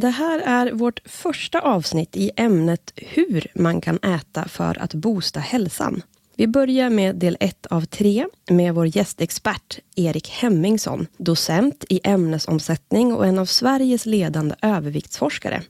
[0.00, 5.40] Det här är vårt första avsnitt i ämnet hur man kan äta för att boosta
[5.40, 6.02] hälsan.
[6.36, 13.12] Vi börjar med del ett av tre med vår gästexpert Erik Hemmingsson, docent i ämnesomsättning
[13.12, 15.62] och en av Sveriges ledande överviktsforskare.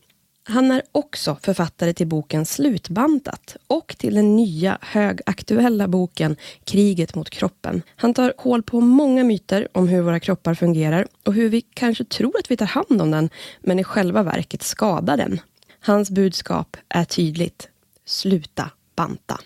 [0.49, 7.31] Han är också författare till boken Slutbantat och till den nya högaktuella boken Kriget mot
[7.31, 7.83] kroppen.
[7.97, 12.05] Han tar hål på många myter om hur våra kroppar fungerar och hur vi kanske
[12.05, 15.41] tror att vi tar hand om den, men i själva verket skadar den.
[15.81, 17.69] Hans budskap är tydligt.
[18.05, 19.41] Sluta banta.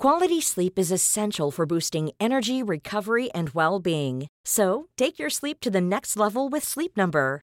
[0.00, 4.26] Quality sleep is essential for boosting energy, recovery, and well-being.
[4.44, 7.42] So, take your sleep to the next level with Sleep Number.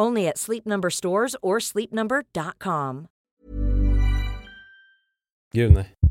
[0.00, 3.06] Only at Sleep Number stores or sleepnumber.com.
[5.52, 6.09] Gud nej.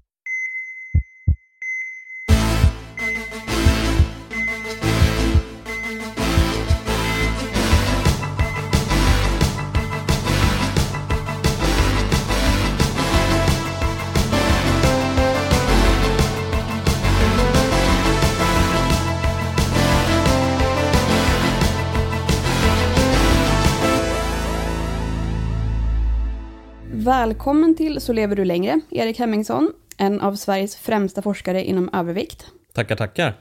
[27.30, 32.46] Välkommen till Så lever du längre, Erik Hemmingsson, en av Sveriges främsta forskare inom övervikt.
[32.74, 33.34] Tackar, tackar.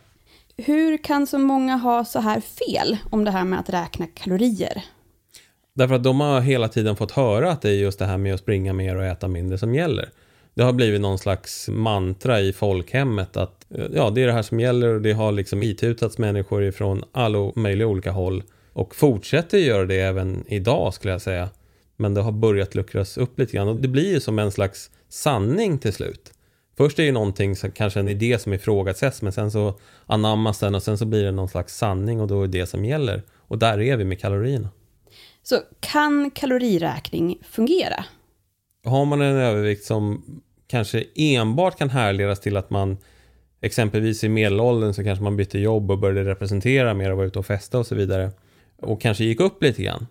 [0.56, 4.84] Hur kan så många ha så här fel om det här med att räkna kalorier?
[5.74, 8.34] Därför att de har hela tiden fått höra att det är just det här med
[8.34, 10.08] att springa mer och äta mindre som gäller.
[10.54, 14.60] Det har blivit någon slags mantra i folkhemmet att ja, det är det här som
[14.60, 19.84] gäller och det har liksom itutats människor ifrån alla möjliga olika håll och fortsätter göra
[19.84, 21.48] det även idag skulle jag säga.
[22.00, 24.90] Men det har börjat luckras upp lite grann och det blir ju som en slags
[25.08, 26.32] sanning till slut.
[26.76, 29.74] Först är det någonting, som, kanske en idé som ifrågasätts men sen så
[30.06, 32.66] anammas den och sen så blir det någon slags sanning och då är det det
[32.66, 33.22] som gäller.
[33.36, 34.68] Och där är vi med kalorierna.
[35.42, 38.04] Så kan kaloriräkning fungera?
[38.84, 40.24] Har man en övervikt som
[40.66, 42.96] kanske enbart kan härledas till att man
[43.60, 47.38] exempelvis i medelåldern så kanske man bytte jobb och började representera mer och var ute
[47.38, 48.30] och festa och så vidare
[48.76, 50.06] och kanske gick upp lite grann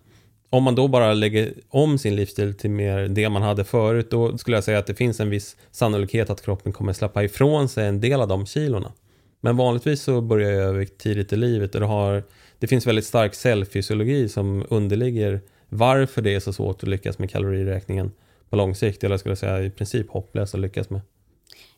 [0.50, 4.38] om man då bara lägger om sin livsstil till mer det man hade förut, då
[4.38, 7.86] skulle jag säga att det finns en viss sannolikhet att kroppen kommer släppa ifrån sig
[7.86, 8.92] en del av de kilorna.
[9.40, 12.22] Men vanligtvis så börjar jag övervikt tidigt i livet och det, har,
[12.58, 17.30] det finns väldigt stark cellfysiologi som underligger varför det är så svårt att lyckas med
[17.30, 18.12] kaloriräkningen
[18.50, 21.00] på lång sikt, eller jag skulle säga i princip hopplöst att lyckas med.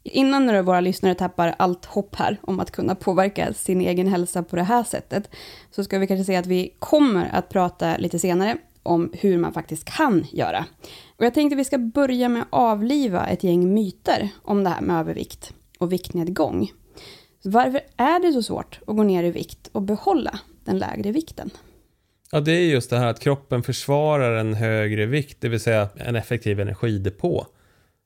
[0.03, 4.43] Innan nu våra lyssnare tappar allt hopp här om att kunna påverka sin egen hälsa
[4.43, 5.31] på det här sättet,
[5.71, 9.53] så ska vi kanske säga att vi kommer att prata lite senare om hur man
[9.53, 10.65] faktiskt kan göra.
[11.17, 14.71] Och jag tänkte att vi ska börja med att avliva ett gäng myter om det
[14.71, 16.71] här med övervikt och viktnedgång.
[17.43, 21.51] Varför är det så svårt att gå ner i vikt och behålla den lägre vikten?
[22.33, 25.89] Ja, det är just det här att kroppen försvarar en högre vikt, det vill säga
[25.97, 27.47] en effektiv energidepå.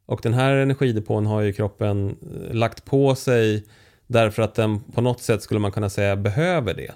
[0.07, 3.65] Och den här energidepån har ju kroppen eh, lagt på sig
[4.07, 6.93] därför att den på något sätt skulle man kunna säga behöver det.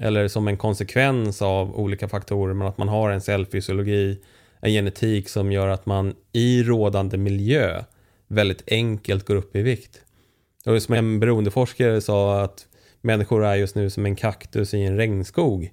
[0.00, 4.18] Eller som en konsekvens av olika faktorer, men att man har en cellfysiologi,
[4.60, 7.84] en genetik som gör att man i rådande miljö
[8.28, 10.00] väldigt enkelt går upp i vikt.
[10.66, 12.66] Och som en beroendeforskare sa att
[13.00, 15.72] människor är just nu som en kaktus i en regnskog.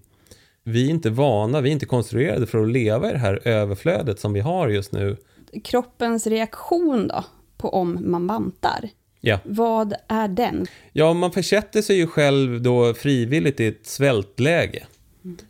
[0.64, 4.20] Vi är inte vana, vi är inte konstruerade för att leva i det här överflödet
[4.20, 5.18] som vi har just nu
[5.64, 7.24] kroppens reaktion då,
[7.58, 8.90] på om man bantar.
[9.22, 9.40] Ja.
[9.44, 10.66] Vad är den?
[10.94, 14.86] Ja, man försätter sig ju själv då frivilligt i ett svältläge.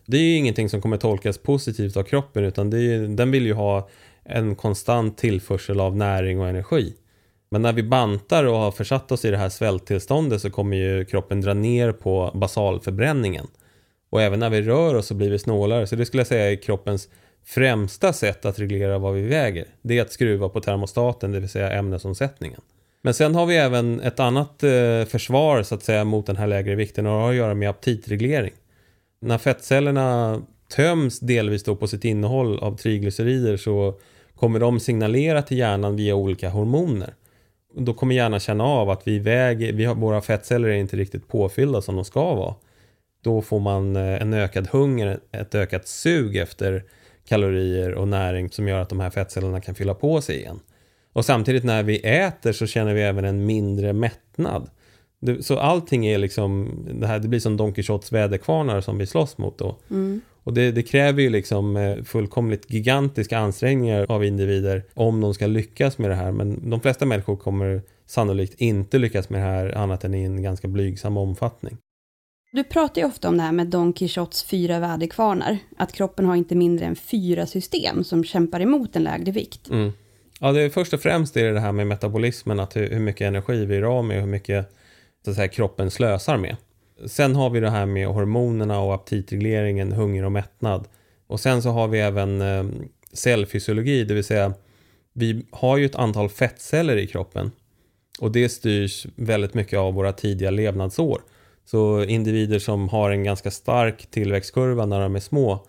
[0.06, 3.46] Det är ju ingenting som kommer tolkas positivt av kroppen utan det är, den vill
[3.46, 3.90] ju ha
[4.24, 6.94] en konstant tillförsel av näring och energi.
[7.50, 11.06] Men när vi bantar och har försatt oss i det här svälttillståndet så kommer ju
[11.06, 13.48] kroppen dra ner på basalförbränningen.
[14.10, 15.88] Och även när vi rör oss så blir vi snålare.
[15.88, 17.10] Så det skulle jag säga är kroppens
[17.46, 19.66] främsta sätt att reglera vad vi väger.
[19.82, 22.62] Det är att skruva på termostaten, det vill säga ämnesomsättningen.
[23.02, 26.48] Men sen har vi även ett annat eh, försvar så att säga mot den här
[26.48, 28.54] lägre vikten och det har att göra med aptitreglering.
[29.22, 30.42] När fettcellerna
[30.76, 34.00] töms delvis då på sitt innehåll av triglycerider så
[34.36, 37.14] kommer de signalera till hjärnan via olika hormoner.
[37.78, 41.28] Då kommer hjärnan känna av att vi väger, vi har, våra fettceller är inte riktigt
[41.28, 42.56] påfyllda som de ska vara.
[43.24, 46.84] Då får man eh, en ökad hunger, ett ökat sug efter
[47.28, 50.60] kalorier och näring som gör att de här fettcellerna kan fylla på sig igen.
[51.14, 54.70] Och samtidigt när vi äter så känner vi även en mindre mättnad.
[55.42, 59.38] Så allting är liksom, det, här, det blir som Don Quijotes väderkvarnar som vi slåss
[59.38, 59.78] mot då.
[59.90, 60.22] Mm.
[60.44, 65.48] Och det, det, kräver ju liksom eh, fullkomligt gigantiska ansträngningar av individer om de ska
[65.48, 66.32] lyckas med det här.
[66.32, 70.42] Men de flesta människor kommer sannolikt inte lyckas med det här annat än i en
[70.42, 71.78] ganska blygsam omfattning.
[72.56, 75.58] Du pratar ju ofta om det här med Don Quijotes fyra väderkvarnar.
[75.78, 79.70] Att kroppen har inte mindre än fyra system som kämpar emot en lägre vikt.
[79.70, 79.92] Mm.
[80.40, 83.00] Ja, det är först och främst är det, det här med metabolismen, att hur, hur
[83.00, 84.76] mycket energi vi är av med och hur mycket
[85.26, 86.56] så att säga, kroppen slösar med.
[87.06, 90.88] Sen har vi det här med hormonerna och aptitregleringen, hunger och mättnad.
[91.28, 92.66] Och sen så har vi även eh,
[93.14, 94.54] cellfysiologi, det vill säga
[95.14, 97.52] vi har ju ett antal fettceller i kroppen
[98.20, 101.22] och det styrs väldigt mycket av våra tidiga levnadsår.
[101.66, 105.66] Så individer som har en ganska stark tillväxtkurva när de är små,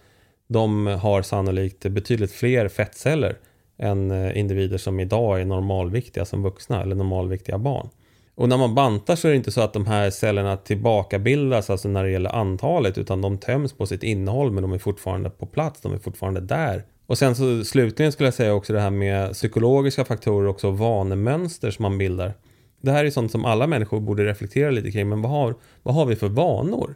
[0.48, 3.38] de har sannolikt betydligt fler fettceller
[3.78, 7.88] än eh, individer som idag är normalviktiga som vuxna eller normalviktiga barn.
[8.34, 11.88] Och när man bantar så är det inte så att de här cellerna tillbakabildas, alltså
[11.88, 15.46] när det gäller antalet, utan de töms på sitt innehåll, men de är fortfarande på
[15.46, 16.84] plats, de är fortfarande där.
[17.06, 21.70] Och sen så slutligen skulle jag säga också det här med psykologiska faktorer, också vanemönster
[21.70, 22.34] som man bildar.
[22.80, 25.94] Det här är sånt som alla människor borde reflektera lite kring, men vad har, vad
[25.94, 26.94] har vi för vanor?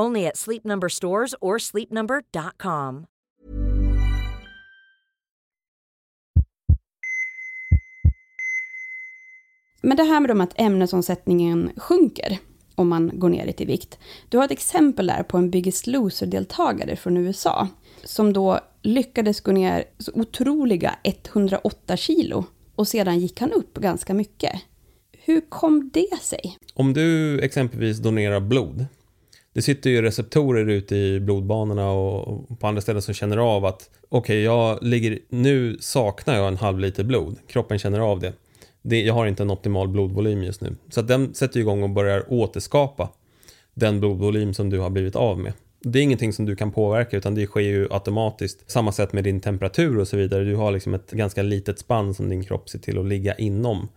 [0.00, 3.06] Only at Sleep Number stores or sleepnumber.com.
[9.82, 12.38] Men det här med dem att ämnesomsättningen sjunker
[12.74, 13.98] om man går ner lite i vikt.
[14.28, 17.68] Du har ett exempel där på en Biggest Loser-deltagare från USA
[18.04, 24.14] som då lyckades gå ner så otroliga 108 kilo och sedan gick han upp ganska
[24.14, 24.60] mycket.
[25.12, 26.56] Hur kom det sig?
[26.74, 28.86] Om du exempelvis donerar blod
[29.58, 33.90] det sitter ju receptorer ute i blodbanorna och på andra ställen som känner av att
[34.08, 37.38] okej, okay, jag ligger, nu saknar jag en halv liter blod.
[37.48, 38.32] Kroppen känner av det.
[38.82, 39.02] det.
[39.02, 40.76] Jag har inte en optimal blodvolym just nu.
[40.88, 43.10] Så att den sätter igång och börjar återskapa
[43.74, 45.52] den blodvolym som du har blivit av med.
[45.80, 48.70] Det är ingenting som du kan påverka utan det sker ju automatiskt.
[48.70, 50.44] Samma sätt med din temperatur och så vidare.
[50.44, 53.88] Du har liksom ett ganska litet spann som din kropp ser till att ligga inom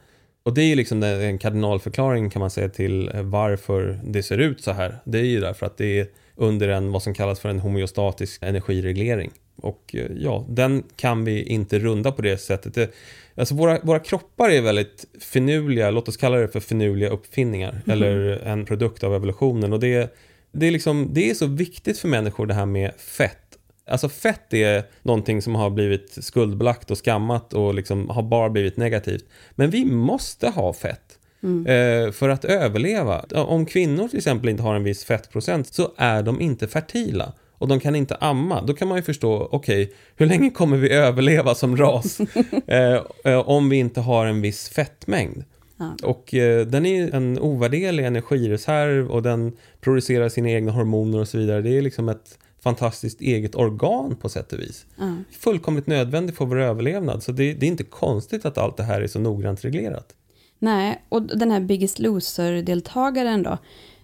[0.43, 4.61] och det är ju liksom en kardinalförklaring kan man säga till varför det ser ut
[4.61, 4.97] så här.
[5.03, 8.43] Det är ju därför att det är under en, vad som kallas för en homeostatisk
[8.43, 9.31] energireglering.
[9.55, 12.73] Och eh, ja, den kan vi inte runda på det sättet.
[12.73, 12.93] Det,
[13.35, 17.81] alltså våra, våra kroppar är väldigt finurliga, låt oss kalla det för finurliga uppfinningar, mm.
[17.85, 19.73] eller en produkt av evolutionen.
[19.73, 20.15] Och det,
[20.51, 23.50] det, är liksom, det är så viktigt för människor det här med fett.
[23.87, 28.77] Alltså fett är någonting som har blivit skuldbelagt och skammat och liksom har bara blivit
[28.77, 29.25] negativt.
[29.51, 31.17] Men vi måste ha fett.
[31.43, 31.65] Mm.
[31.65, 33.25] Eh, för att överleva.
[33.35, 37.67] Om kvinnor till exempel inte har en viss fettprocent så är de inte fertila och
[37.67, 40.91] de kan inte amma, då kan man ju förstå, okej, okay, hur länge kommer vi
[40.91, 42.19] överleva som ras
[42.67, 45.43] eh, eh, om vi inte har en viss fettmängd?
[45.77, 45.95] Ja.
[46.03, 51.37] Och eh, den är en ovärderlig energireserv och den producerar sina egna hormoner och så
[51.37, 51.61] vidare.
[51.61, 54.85] Det är liksom ett fantastiskt eget organ på sätt och vis.
[54.97, 55.15] Ja.
[55.31, 57.23] Fullkomligt nödvändigt för vår överlevnad.
[57.23, 60.15] Så det, det, är inte konstigt att allt det här är så noggrant reglerat.
[60.59, 63.57] Nej, och den här Biggest Loser-deltagaren då.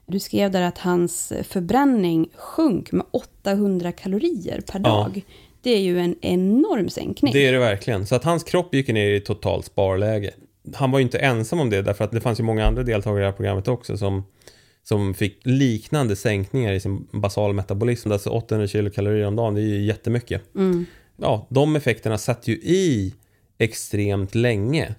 [0.05, 5.11] Du skrev där att hans förbränning sjönk med 800 kalorier per dag.
[5.15, 5.21] Ja.
[5.61, 7.33] Det är ju en enorm sänkning.
[7.33, 8.07] Det är det verkligen.
[8.07, 10.31] Så att hans kropp gick ner i totalt sparläge.
[10.75, 13.19] Han var ju inte ensam om det, därför att det fanns ju många andra deltagare
[13.19, 14.23] i det här programmet också som,
[14.87, 18.11] som fick liknande sänkningar i sin basal metabolism.
[18.11, 20.55] Alltså 800 kilokalorier om dagen, det är ju jättemycket.
[20.55, 20.85] Mm.
[21.17, 23.13] Ja, de effekterna satt ju i
[23.57, 24.95] extremt länge.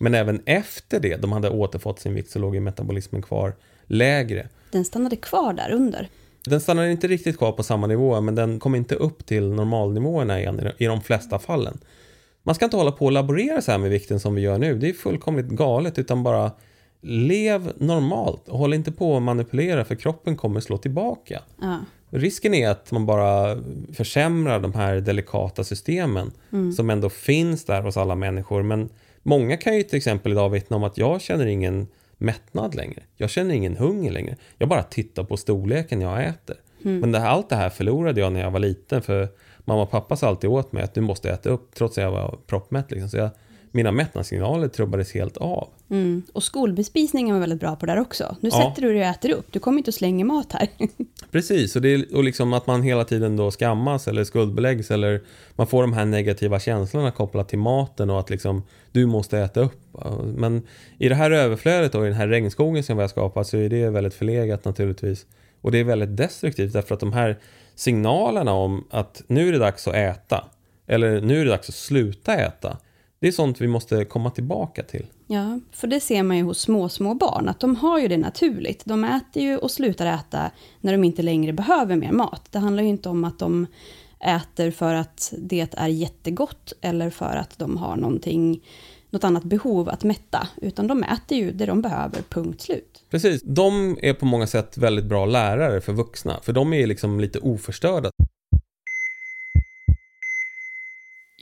[0.00, 3.54] Men även efter det, de hade återfått sin vikt, så låg ju metabolismen kvar
[3.86, 4.48] lägre.
[4.70, 6.08] Den stannade kvar där under?
[6.44, 10.40] Den stannade inte riktigt kvar på samma nivå, men den kom inte upp till normalnivåerna
[10.40, 11.78] igen i de flesta fallen.
[12.42, 14.78] Man ska inte hålla på och laborera så här med vikten som vi gör nu.
[14.78, 16.50] Det är fullkomligt galet, utan bara
[17.04, 18.48] lev normalt.
[18.48, 21.42] Och håll inte på att manipulera, för kroppen kommer slå tillbaka.
[21.60, 21.78] Ja.
[22.10, 23.58] Risken är att man bara
[23.92, 26.72] försämrar de här delikata systemen mm.
[26.72, 28.62] som ändå finns där hos alla människor.
[28.62, 28.88] Men
[29.22, 31.86] många kan ju till exempel idag vittna om att jag känner ingen
[32.18, 33.02] mättnad längre.
[33.16, 34.36] Jag känner ingen hunger längre.
[34.58, 36.56] Jag bara tittar på storleken jag äter.
[36.84, 37.00] Mm.
[37.00, 39.02] Men det här, allt det här förlorade jag när jag var liten.
[39.02, 39.28] För
[39.64, 42.10] mamma och pappa sa alltid åt mig att du måste äta upp trots att jag
[42.10, 42.90] var proppmätt.
[42.90, 43.08] Liksom.
[43.08, 43.30] Så jag,
[43.74, 45.68] mina mättnadssignaler trubbades helt av.
[45.90, 46.22] Mm.
[46.32, 48.36] Och skolbespisningen var väldigt bra på det där också.
[48.40, 48.56] Nu ja.
[48.56, 50.68] sätter du dig och äter upp, du kommer inte att slänga mat här.
[51.30, 55.22] Precis, och, det är, och liksom att man hela tiden då skammas eller skuldbeläggs eller
[55.56, 58.62] man får de här negativa känslorna kopplat till maten och att liksom
[58.92, 59.80] du måste äta upp.
[60.24, 60.62] Men
[60.98, 63.68] i det här överflödet och i den här regnskogen som vi har skapat så är
[63.68, 65.26] det väldigt förlegat naturligtvis.
[65.60, 67.38] Och det är väldigt destruktivt därför att de här
[67.74, 70.44] signalerna om att nu är det dags att äta
[70.86, 72.78] eller nu är det dags att sluta äta
[73.24, 75.06] det är sånt vi måste komma tillbaka till.
[75.26, 78.16] Ja, för det ser man ju hos små, små barn, att de har ju det
[78.16, 78.82] naturligt.
[78.84, 80.50] De äter ju och slutar äta
[80.80, 82.42] när de inte längre behöver mer mat.
[82.50, 83.66] Det handlar ju inte om att de
[84.20, 88.60] äter för att det är jättegott eller för att de har någonting,
[89.10, 93.04] något annat behov att mätta, utan de äter ju det de behöver, punkt slut.
[93.10, 97.20] Precis, de är på många sätt väldigt bra lärare för vuxna, för de är liksom
[97.20, 98.10] lite oförstörda.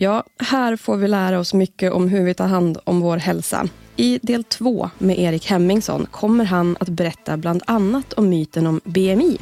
[0.02, 3.68] Ja, här får vi lära oss mycket om hur vi tar hand om vår hälsa.
[3.96, 8.80] I del två med Erik Hemmingsson kommer han att berätta bland annat om myten om
[8.84, 9.38] BMI.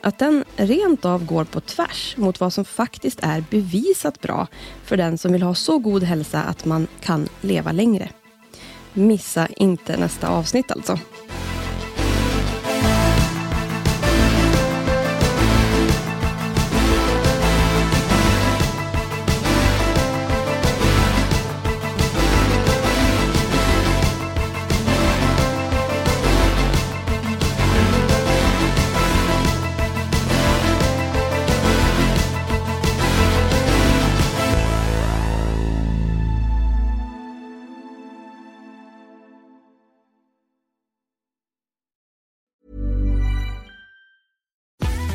[0.00, 4.46] Att den rent av går på tvärs mot vad som faktiskt är bevisat bra
[4.84, 8.08] för den som vill ha så god hälsa att man kan leva längre.
[8.92, 10.98] Missa inte nästa avsnitt alltså.